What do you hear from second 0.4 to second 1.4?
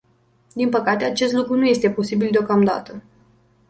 Din păcate, acest